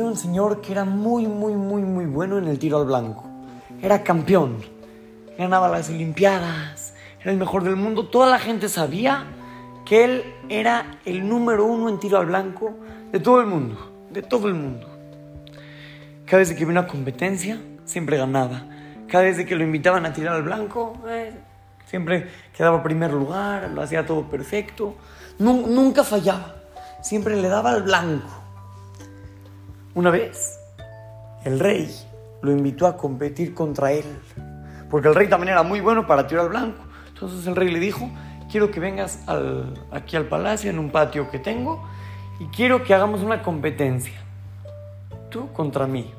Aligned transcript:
un 0.00 0.16
señor 0.16 0.60
que 0.60 0.72
era 0.72 0.84
muy, 0.84 1.26
muy, 1.26 1.54
muy, 1.54 1.82
muy 1.82 2.06
bueno 2.06 2.38
en 2.38 2.48
el 2.48 2.58
tiro 2.58 2.78
al 2.78 2.86
blanco. 2.86 3.24
Era 3.80 4.02
campeón. 4.02 4.58
Ganaba 5.38 5.68
las 5.68 5.88
Olimpiadas. 5.90 6.94
Era 7.20 7.32
el 7.32 7.38
mejor 7.38 7.64
del 7.64 7.76
mundo. 7.76 8.08
Toda 8.08 8.28
la 8.28 8.38
gente 8.38 8.68
sabía 8.68 9.24
que 9.84 10.04
él 10.04 10.24
era 10.48 10.98
el 11.04 11.28
número 11.28 11.64
uno 11.64 11.88
en 11.88 11.98
tiro 11.98 12.18
al 12.18 12.26
blanco 12.26 12.74
de 13.10 13.20
todo 13.20 13.40
el 13.40 13.46
mundo. 13.46 14.06
De 14.10 14.22
todo 14.22 14.48
el 14.48 14.54
mundo. 14.54 14.88
Cada 16.26 16.38
vez 16.38 16.48
que 16.48 16.54
había 16.54 16.68
una 16.68 16.86
competencia, 16.86 17.60
siempre 17.84 18.16
ganaba. 18.16 18.64
Cada 19.08 19.24
vez 19.24 19.44
que 19.44 19.54
lo 19.54 19.62
invitaban 19.62 20.06
a 20.06 20.12
tirar 20.12 20.34
al 20.34 20.42
blanco, 20.42 20.98
eh, 21.06 21.32
siempre 21.86 22.28
quedaba 22.56 22.82
primer 22.82 23.12
lugar, 23.12 23.70
lo 23.70 23.82
hacía 23.82 24.06
todo 24.06 24.22
perfecto. 24.28 24.96
nunca 25.38 26.04
fallaba. 26.04 26.56
Siempre 27.02 27.36
le 27.36 27.48
daba 27.48 27.72
al 27.72 27.82
blanco. 27.82 28.41
Una 29.94 30.10
vez, 30.10 30.58
el 31.44 31.60
rey 31.60 31.94
lo 32.40 32.50
invitó 32.50 32.86
a 32.86 32.96
competir 32.96 33.52
contra 33.52 33.92
él, 33.92 34.04
porque 34.90 35.08
el 35.08 35.14
rey 35.14 35.28
también 35.28 35.52
era 35.52 35.62
muy 35.62 35.80
bueno 35.80 36.06
para 36.06 36.26
tirar 36.26 36.44
al 36.44 36.50
blanco. 36.50 36.82
Entonces 37.08 37.46
el 37.46 37.54
rey 37.54 37.70
le 37.70 37.78
dijo, 37.78 38.08
quiero 38.50 38.70
que 38.70 38.80
vengas 38.80 39.20
aquí 39.90 40.16
al 40.16 40.26
palacio, 40.26 40.70
en 40.70 40.78
un 40.78 40.90
patio 40.90 41.30
que 41.30 41.38
tengo, 41.38 41.82
y 42.40 42.46
quiero 42.46 42.82
que 42.82 42.94
hagamos 42.94 43.22
una 43.22 43.42
competencia, 43.42 44.14
tú 45.30 45.52
contra 45.52 45.86
mí. 45.86 46.10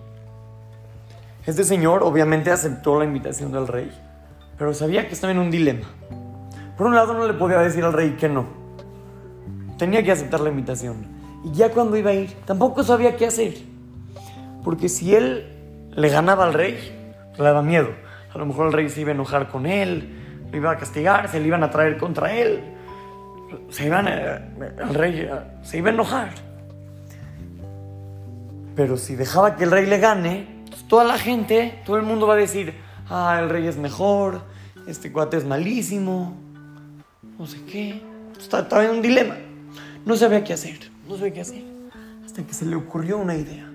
Este 1.46 1.64
señor 1.64 2.04
obviamente 2.04 2.52
aceptó 2.52 3.00
la 3.00 3.06
invitación 3.06 3.52
del 3.52 3.68
rey, 3.68 3.92
pero 4.58 4.74
sabía 4.74 5.08
que 5.08 5.14
estaba 5.14 5.32
en 5.32 5.40
un 5.40 5.50
dilema. 5.50 5.88
Por 6.78 6.88
un 6.88 6.96
lado 6.96 7.14
no 7.14 7.28
le 7.28 7.34
podía 7.34 7.58
decir 7.58 7.84
al 7.84 7.94
rey 7.94 8.12
que 8.12 8.30
no, 8.30 8.46
tenía 9.78 10.04
que 10.04 10.12
aceptar 10.12 10.40
la 10.42 10.50
invitación. 10.50 11.08
Y 11.44 11.52
ya 11.52 11.72
cuando 11.72 11.98
iba 11.98 12.12
a 12.12 12.14
ir, 12.14 12.34
tampoco 12.46 12.84
sabía 12.84 13.18
qué 13.18 13.26
hacer. 13.26 13.73
Porque 14.64 14.90
si 14.90 15.16
él 15.16 15.46
le 15.92 16.10
ganaba 16.10 16.46
al 16.46 16.54
rey, 16.54 16.78
le 17.38 17.44
daba 17.44 17.62
miedo. 17.62 17.90
A 18.34 18.38
lo 18.38 18.46
mejor 18.46 18.68
el 18.68 18.74
rey 18.74 18.90
se 18.90 19.02
iba 19.02 19.12
a 19.12 19.14
enojar 19.14 19.50
con 19.50 19.66
él, 19.66 20.48
lo 20.52 20.58
iba 20.58 20.72
a 20.72 20.78
castigar, 20.78 21.30
se 21.30 21.40
le 21.40 21.48
iban 21.48 21.64
a 21.64 21.70
traer 21.70 21.98
contra 21.98 22.34
él. 22.34 22.62
Se 23.70 23.86
iban 23.86 24.08
el 24.08 24.94
rey 24.94 25.30
se 25.62 25.78
iba 25.78 25.90
a 25.90 25.94
enojar. 25.94 26.30
Pero 28.76 28.98
si 28.98 29.16
dejaba 29.16 29.56
que 29.56 29.66
el 29.66 29.72
rey 29.72 29.86
le 29.86 30.00
gane, 30.00 30.48
toda 30.88 31.04
la 31.04 31.18
gente, 31.18 31.82
todo 31.86 31.98
el 31.98 32.04
mundo 32.04 32.26
va 32.26 32.34
a 32.34 32.38
decir, 32.38 32.74
ah, 33.10 33.40
el 33.40 33.50
rey 33.50 33.68
es 33.68 33.78
mejor, 33.78 34.42
este 34.88 35.12
cuate 35.12 35.38
es 35.38 35.46
malísimo, 35.46 36.36
no 37.38 37.46
sé 37.46 37.64
qué. 37.66 38.02
Estaba 38.38 38.84
en 38.84 38.92
un 38.92 39.02
dilema. 39.02 39.36
No 40.06 40.16
sabía 40.16 40.44
qué 40.44 40.54
hacer 40.54 40.94
no 41.08 41.18
sé 41.18 41.34
qué 41.34 41.42
hacer. 41.42 41.64
Hasta 42.26 42.44
que 42.44 42.54
se 42.54 42.66
le 42.66 42.76
ocurrió 42.76 43.18
una 43.18 43.36
idea. 43.36 43.70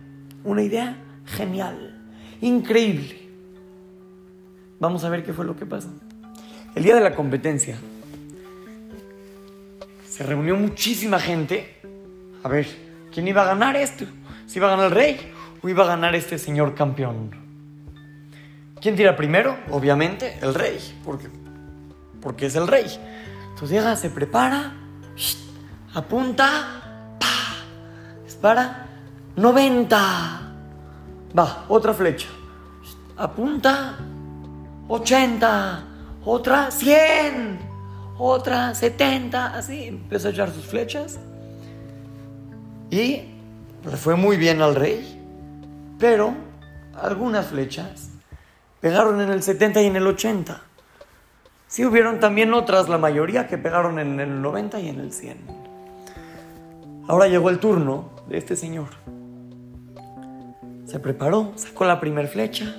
Una 0.45 0.63
idea 0.63 0.97
genial, 1.27 2.01
increíble. 2.41 3.29
Vamos 4.81 5.05
a 5.05 5.09
ver 5.09 5.25
qué 5.25 5.33
fue 5.33 5.45
lo 5.45 5.57
que 5.57 5.67
pasó. 5.67 5.89
El 6.75 6.85
día 6.85 6.95
de 6.95 7.01
la 7.01 7.15
competencia 7.15 7.77
se 10.09 10.23
reunió 10.23 10.57
muchísima 10.57 11.19
gente 11.19 11.77
a 12.43 12.49
ver 12.49 12.67
quién 13.13 13.27
iba 13.29 13.43
a 13.43 13.47
ganar 13.47 13.77
esto. 13.77 14.05
Si 14.47 14.59
iba 14.59 14.69
a 14.69 14.71
ganar 14.71 14.87
el 14.87 14.93
rey 14.93 15.33
o 15.63 15.69
iba 15.69 15.85
a 15.85 15.89
ganar 15.89 16.15
este 16.15 16.39
señor 16.39 16.75
campeón. 16.75 17.31
¿Quién 18.81 18.95
tira 18.95 19.17
primero? 19.17 19.59
Obviamente 19.71 20.39
el 20.41 20.55
rey, 20.55 20.79
porque, 21.05 21.29
porque 22.23 22.47
es 22.47 22.55
el 22.55 22.69
rey. 22.69 22.87
Entonces 23.51 23.71
llega, 23.71 23.97
se 23.97 24.11
prepara, 24.11 24.73
apunta 25.95 26.79
para 28.41 28.88
90. 29.39 30.41
Va, 31.39 31.65
otra 31.69 31.95
flecha. 31.95 32.27
Apunta 33.17 33.97
80. 34.89 35.85
Otra 36.25 36.71
100. 36.73 37.59
Otra 38.19 38.75
70. 38.75 39.55
Así 39.55 39.85
empezó 39.85 40.29
a 40.29 40.31
echar 40.33 40.51
sus 40.51 40.67
flechas. 40.67 41.21
Y 42.91 43.23
le 43.85 43.97
fue 43.97 44.17
muy 44.17 44.37
bien 44.37 44.61
al 44.61 44.75
rey. 44.75 45.15
Pero 46.01 46.35
algunas 47.01 47.47
flechas 47.47 48.11
pegaron 48.81 49.21
en 49.21 49.31
el 49.31 49.45
70 49.45 49.83
y 49.83 49.87
en 49.87 49.97
el 49.97 50.07
80. 50.09 50.63
Sí 51.69 51.85
hubieron 51.85 52.19
también 52.19 52.55
otras, 52.55 52.89
la 52.89 52.99
mayoría, 52.99 53.47
que 53.47 53.57
pegaron 53.57 54.01
en 54.01 54.19
el 54.19 54.43
90 54.43 54.81
y 54.81 54.89
en 54.89 54.99
el 54.99 55.13
100. 55.13 55.37
Ahora 57.07 57.29
llegó 57.29 57.51
el 57.51 57.61
turno 57.61 58.11
de 58.29 58.39
este 58.39 58.57
señor. 58.57 58.89
Se 60.89 60.99
preparó, 60.99 61.53
sacó 61.57 61.85
la 61.85 62.01
primer 62.01 62.29
flecha. 62.29 62.75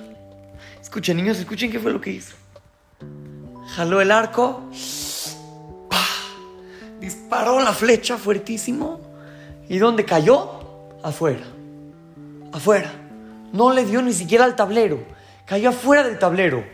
Escuchen, 0.82 1.16
niños, 1.16 1.38
escuchen 1.38 1.70
qué 1.70 1.78
fue 1.78 1.92
lo 1.92 2.00
que 2.00 2.10
hizo. 2.10 2.34
Jaló 3.68 4.00
el 4.00 4.10
arco. 4.10 4.64
Disparó 6.98 7.60
la 7.60 7.72
flecha 7.72 8.16
fuertísimo. 8.16 8.98
¿Y 9.68 9.78
dónde 9.78 10.04
cayó? 10.04 10.88
Afuera. 11.04 11.44
Afuera. 12.52 12.90
No 13.52 13.72
le 13.72 13.84
dio 13.84 14.02
ni 14.02 14.12
siquiera 14.12 14.44
al 14.44 14.56
tablero. 14.56 15.04
Cayó 15.46 15.68
afuera 15.68 16.02
del 16.02 16.18
tablero. 16.18 16.64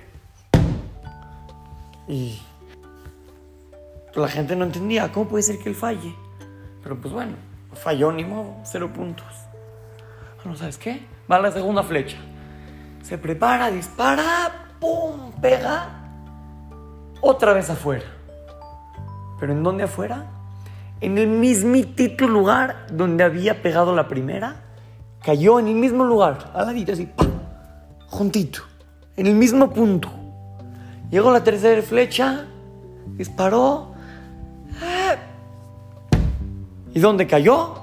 Y 2.09 2.41
la 4.15 4.29
gente 4.29 4.57
no 4.57 4.65
entendía 4.65 5.13
cómo 5.13 5.29
puede 5.29 5.43
ser 5.43 5.59
que 5.59 5.69
él 5.69 5.75
falle. 5.75 6.15
Pero 6.83 6.99
pues 6.99 7.13
bueno, 7.13 7.35
falló 7.75 8.11
ni 8.11 8.25
modo, 8.25 8.57
cero 8.65 8.91
puntos. 8.91 9.27
Bueno, 10.43 10.57
¿sabes 10.57 10.79
qué? 10.79 11.15
Va 11.31 11.39
la 11.39 11.51
segunda 11.51 11.83
flecha. 11.83 12.17
Se 13.03 13.19
prepara, 13.19 13.71
dispara, 13.71 14.69
¡pum! 14.81 15.33
Pega. 15.41 15.89
Otra 17.21 17.53
vez 17.53 17.69
afuera. 17.71 18.05
¿Pero 19.39 19.53
en 19.53 19.63
dónde 19.63 19.85
afuera? 19.85 20.27
En 21.01 21.19
el 21.19 21.29
mismitito 21.29 22.27
lugar 22.27 22.87
donde 22.91 23.25
había 23.25 23.63
pegado 23.63 23.95
la 23.95 24.09
primera. 24.09 24.57
Cayó 25.23 25.59
en 25.59 25.69
el 25.69 25.75
mismo 25.75 26.05
lugar, 26.05 26.53
al 26.55 26.67
ladito 26.67 26.93
así. 26.93 27.09
Juntito. 28.09 28.61
En 29.17 29.27
el 29.27 29.35
mismo 29.35 29.71
punto. 29.71 30.09
Llegó 31.11 31.33
la 31.33 31.43
tercera 31.43 31.83
flecha, 31.83 32.47
disparó, 33.17 33.95
¿Y 36.97 37.01
dónde 37.01 37.27
cayó? 37.27 37.75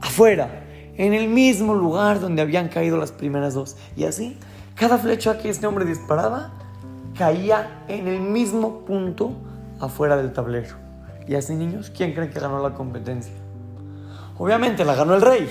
Afuera, 0.00 0.63
en 0.96 1.12
el 1.14 1.28
mismo 1.28 1.74
lugar 1.74 2.20
donde 2.20 2.42
habían 2.42 2.68
caído 2.68 2.96
las 2.96 3.12
primeras 3.12 3.54
dos. 3.54 3.76
Y 3.96 4.04
así, 4.04 4.38
cada 4.74 4.98
flecha 4.98 5.38
que 5.38 5.50
este 5.50 5.66
hombre 5.66 5.84
disparaba 5.84 6.52
caía 7.16 7.84
en 7.88 8.08
el 8.08 8.20
mismo 8.20 8.80
punto 8.80 9.32
afuera 9.80 10.16
del 10.16 10.32
tablero. 10.32 10.76
Y 11.26 11.34
así, 11.36 11.54
niños, 11.54 11.90
¿quién 11.94 12.12
cree 12.12 12.30
que 12.30 12.40
ganó 12.40 12.62
la 12.62 12.74
competencia? 12.74 13.32
Obviamente 14.36 14.84
la 14.84 14.94
ganó 14.94 15.14
el 15.14 15.22
rey, 15.22 15.48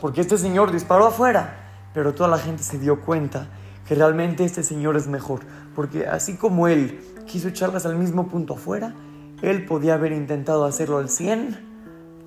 porque 0.00 0.20
este 0.22 0.38
señor 0.38 0.72
disparó 0.72 1.06
afuera, 1.06 1.54
pero 1.92 2.14
toda 2.14 2.28
la 2.28 2.38
gente 2.38 2.62
se 2.62 2.78
dio 2.78 3.02
cuenta 3.02 3.46
que 3.86 3.94
realmente 3.94 4.44
este 4.44 4.62
señor 4.62 4.96
es 4.96 5.06
mejor, 5.06 5.40
porque 5.74 6.06
así 6.06 6.36
como 6.36 6.66
él 6.66 7.00
quiso 7.26 7.48
echarlas 7.48 7.84
al 7.84 7.96
mismo 7.96 8.28
punto 8.28 8.54
afuera, 8.54 8.94
él 9.42 9.64
podía 9.66 9.94
haber 9.94 10.12
intentado 10.12 10.64
hacerlo 10.64 10.98
al 10.98 11.08
100 11.08 11.58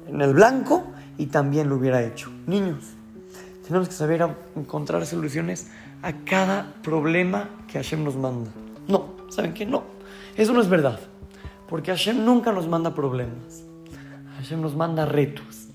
en 0.07 0.21
el 0.21 0.33
blanco 0.33 0.83
y 1.17 1.27
también 1.27 1.69
lo 1.69 1.75
hubiera 1.75 2.03
hecho. 2.03 2.31
Niños, 2.47 2.83
tenemos 3.65 3.87
que 3.87 3.95
saber 3.95 4.27
encontrar 4.55 5.05
soluciones 5.05 5.71
a 6.01 6.13
cada 6.13 6.73
problema 6.83 7.49
que 7.67 7.79
Hashem 7.79 8.03
nos 8.03 8.15
manda. 8.15 8.51
No, 8.87 9.15
¿saben 9.29 9.53
qué? 9.53 9.65
No, 9.65 9.83
eso 10.37 10.53
no 10.53 10.61
es 10.61 10.69
verdad. 10.69 10.99
Porque 11.67 11.91
Hashem 11.91 12.23
nunca 12.23 12.51
nos 12.51 12.67
manda 12.67 12.93
problemas. 12.93 13.63
Hashem 14.37 14.61
nos 14.61 14.75
manda 14.75 15.05
retos. 15.05 15.67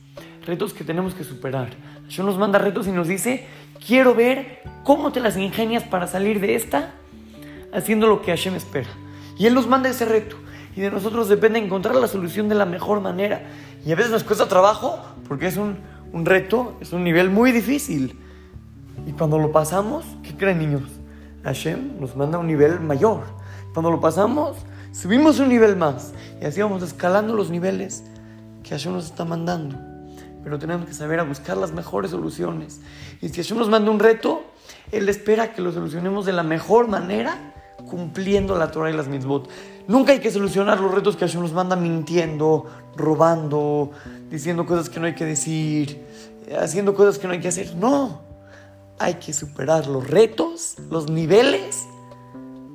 Retos 0.47 0.73
que 0.73 0.85
tenemos 0.85 1.15
que 1.15 1.25
superar. 1.25 1.71
Hashem 2.05 2.25
nos 2.25 2.39
manda 2.39 2.59
retos 2.59 2.87
y 2.87 2.93
nos 2.93 3.09
dice, 3.09 3.47
quiero 3.85 4.15
ver 4.15 4.61
cómo 4.85 5.11
te 5.11 5.21
las 5.21 5.37
ingenias 5.37 5.83
para 5.83 6.07
salir 6.07 6.41
de 6.41 6.55
esta 6.55 6.95
haciendo 7.73 8.07
lo 8.07 8.23
que 8.23 8.31
Hashem 8.31 8.55
espera. 8.55 8.89
Y 9.39 9.47
Él 9.47 9.55
nos 9.55 9.67
manda 9.67 9.89
ese 9.89 10.05
reto. 10.05 10.37
Y 10.77 10.81
de 10.81 10.91
nosotros 10.91 11.29
depende 11.29 11.59
encontrar 11.59 11.97
la 11.97 12.07
solución 12.07 12.49
de 12.49 12.55
la 12.55 12.65
mejor 12.65 13.01
manera. 13.01 13.43
Y 13.85 13.93
a 13.93 13.97
veces 13.97 14.13
nos 14.13 14.25
cuesta 14.25 14.47
trabajo 14.47 14.99
porque 15.27 15.47
es 15.47 15.57
un, 15.57 15.77
un 16.13 16.27
reto, 16.27 16.77
es 16.81 16.93
un 16.93 17.05
nivel 17.05 17.31
muy 17.31 17.53
difícil. 17.53 18.19
Y 19.07 19.13
cuando 19.13 19.39
lo 19.39 19.53
pasamos, 19.53 20.05
¿qué 20.23 20.37
creen 20.37 20.59
niños? 20.59 20.83
Hashem 21.45 22.01
nos 22.01 22.17
manda 22.17 22.39
un 22.39 22.47
nivel 22.47 22.81
mayor. 22.81 23.23
Cuando 23.73 23.91
lo 23.91 24.01
pasamos, 24.01 24.57
subimos 24.93 25.39
un 25.41 25.49
nivel 25.49 25.77
más. 25.77 26.13
Y 26.41 26.45
así 26.45 26.61
vamos 26.61 26.83
escalando 26.83 27.35
los 27.35 27.51
niveles 27.51 28.05
que 28.63 28.71
Hashem 28.71 28.93
nos 28.93 29.07
está 29.07 29.25
mandando. 29.25 29.77
Pero 30.43 30.59
tenemos 30.59 30.87
que 30.87 30.95
saber 30.95 31.21
a 31.21 31.25
buscar 31.25 31.57
las 31.57 31.73
mejores 31.73 32.11
soluciones. 32.11 32.81
Y 33.21 33.29
si 33.29 33.43
Hashem 33.43 33.59
nos 33.59 33.69
manda 33.69 33.91
un 33.91 33.99
reto, 33.99 34.45
Él 34.93 35.09
espera 35.09 35.53
que 35.53 35.63
lo 35.63 35.73
solucionemos 35.73 36.27
de 36.27 36.33
la 36.33 36.43
mejor 36.43 36.89
manera 36.89 37.50
cumpliendo 37.89 38.57
la 38.57 38.71
Torah 38.71 38.91
y 38.91 38.93
las 38.93 39.09
mitzvot. 39.09 39.49
Nunca 39.87 40.13
hay 40.13 40.21
que 40.21 40.31
solucionar 40.31 40.81
los 40.81 40.93
retos 40.95 41.17
que 41.17 41.27
Hashem 41.27 41.43
nos 41.43 41.53
manda 41.53 41.77
mintiendo, 41.77 42.67
robando, 42.97 43.91
diciendo 44.31 44.67
cosas 44.67 44.89
que 44.89 45.01
no 45.01 45.07
hay 45.07 45.15
que 45.15 45.25
decir, 45.25 46.05
haciendo 46.61 46.95
cosas 46.95 47.19
que 47.19 47.27
no 47.27 47.33
hay 47.33 47.41
que 47.41 47.49
hacer. 47.49 47.75
No, 47.75 48.21
hay 48.99 49.15
que 49.15 49.33
superar 49.33 49.87
los 49.87 50.09
retos, 50.09 50.77
los 50.91 51.11
niveles, 51.11 51.87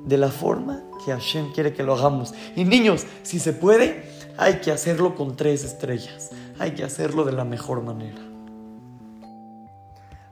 de 0.04 0.18
la 0.18 0.28
forma 0.28 0.82
que 1.04 1.12
Hashem 1.12 1.52
quiere 1.52 1.72
que 1.72 1.82
lo 1.82 1.94
hagamos. 1.94 2.32
Y 2.54 2.64
niños, 2.64 3.04
si 3.22 3.40
se 3.40 3.52
puede, 3.52 4.08
hay 4.36 4.60
que 4.60 4.70
hacerlo 4.70 5.14
con 5.14 5.36
tres 5.36 5.64
estrellas. 5.64 6.30
Hay 6.58 6.72
que 6.72 6.84
hacerlo 6.84 7.24
de 7.24 7.32
la 7.32 7.44
mejor 7.44 7.82
manera. 7.82 8.20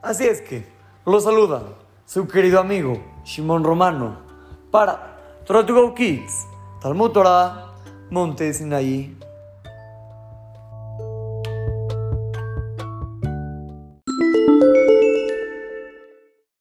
Así 0.01 0.25
es 0.25 0.41
que, 0.41 0.65
lo 1.05 1.19
saluda 1.19 1.63
su 2.05 2.27
querido 2.27 2.59
amigo 2.59 3.01
Shimon 3.23 3.63
Romano 3.63 4.24
para 4.75 4.99
Torah 5.45 5.63
to 5.63 5.73
Go 5.73 5.93
Kids, 5.95 6.47
Talmud 6.81 7.13
Torah, 7.13 7.71
Monte 8.11 8.51
Sinaí. 8.51 9.15